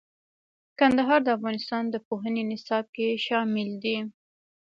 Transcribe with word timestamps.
کندهار 0.79 1.19
د 1.23 1.29
افغانستان 1.37 1.83
د 1.89 1.95
پوهنې 2.07 2.43
نصاب 2.51 2.85
کې 2.95 3.07
شامل 3.25 3.69
دي. 3.83 3.97